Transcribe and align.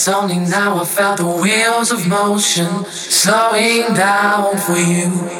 It's 0.00 0.08
only 0.08 0.38
now 0.38 0.80
I 0.80 0.86
felt 0.86 1.18
the 1.18 1.26
wheels 1.26 1.92
of 1.92 2.08
motion 2.08 2.86
slowing 2.86 3.92
down 3.92 4.56
for 4.56 4.78
you. 4.78 5.39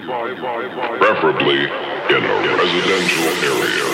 Preferably 0.00 1.64
in 1.64 2.24
a 2.24 2.56
residential 2.56 3.28
area. 3.44 3.91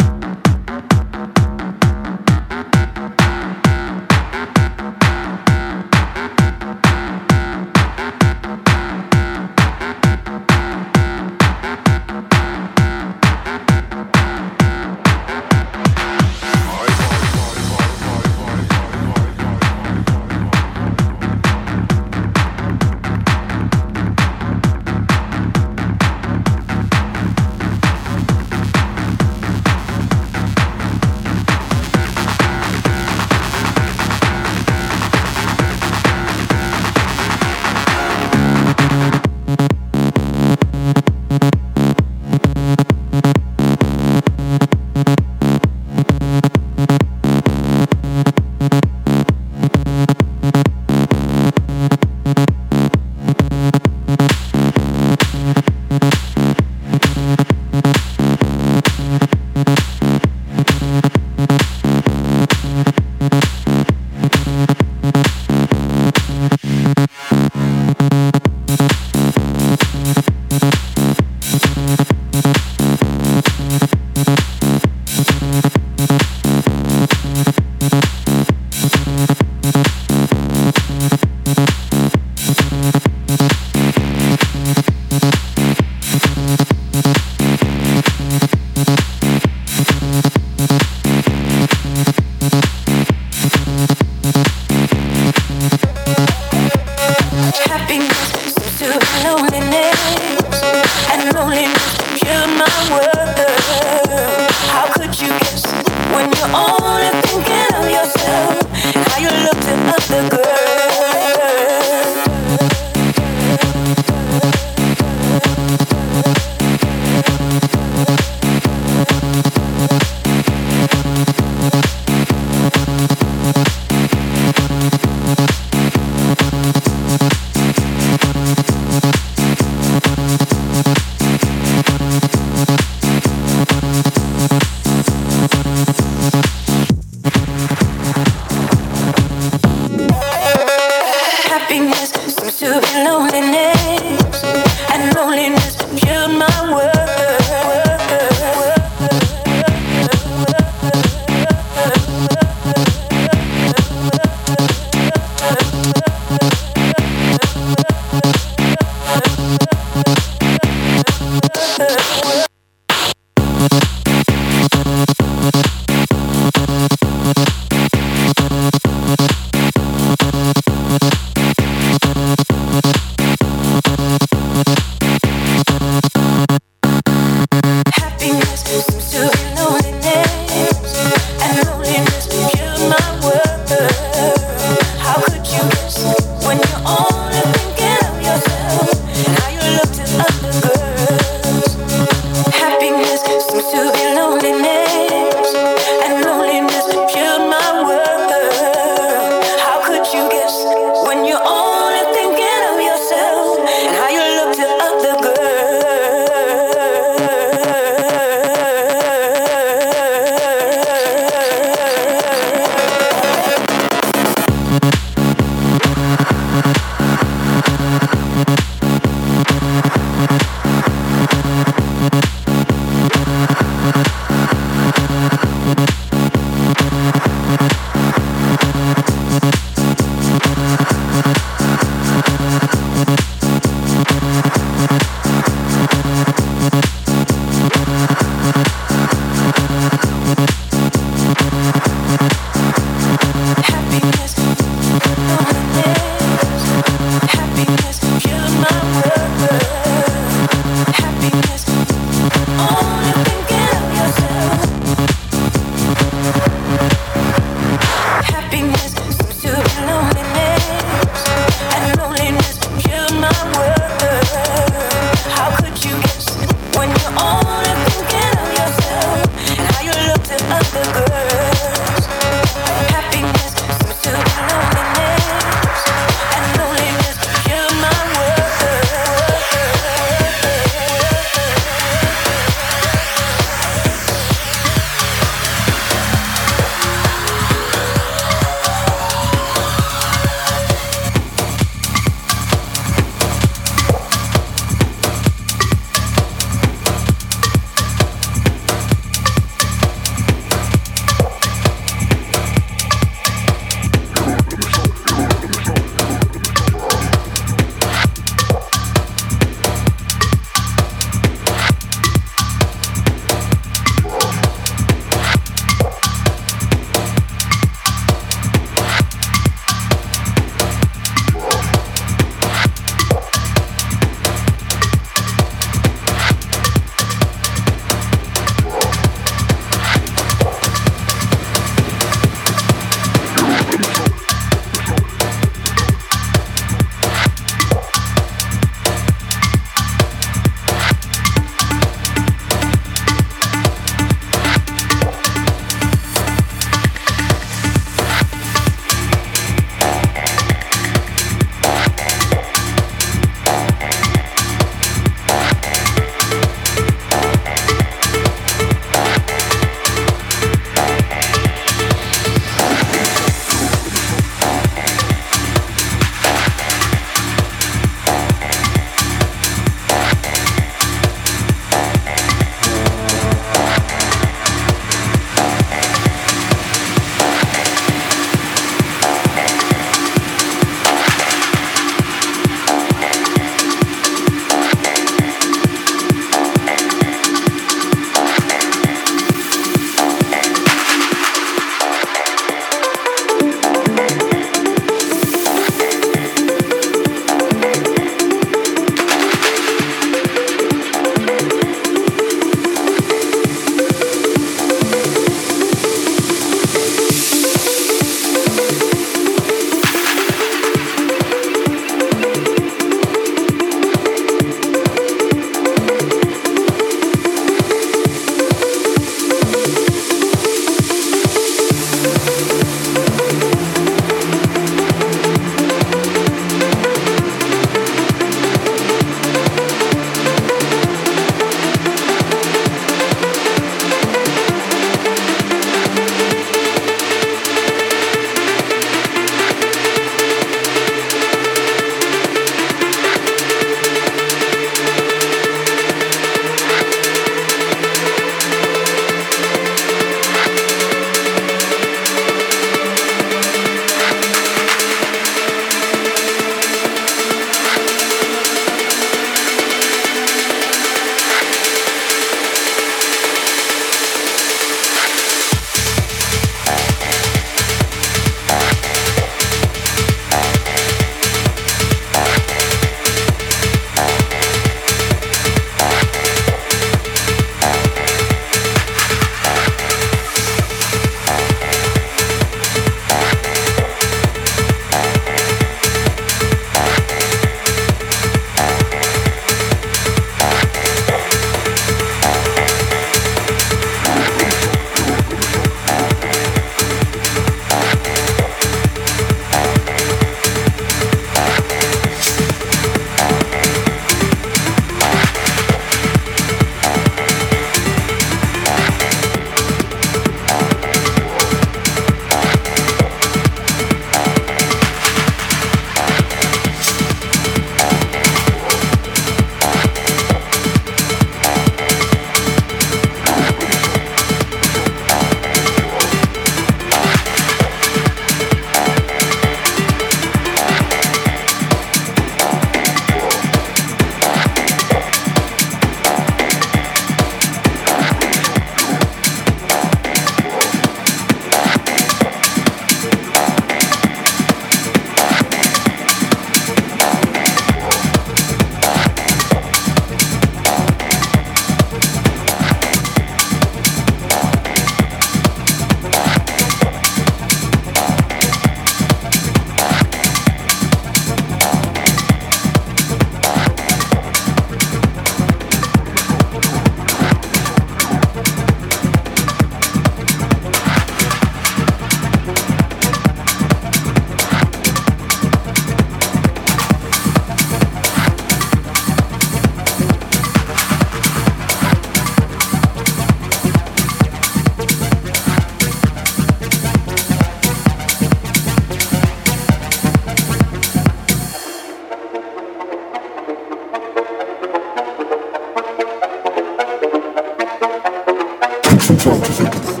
control 599.07 599.39
to 599.39 599.51
think 599.51 599.75
of. 599.75 600.00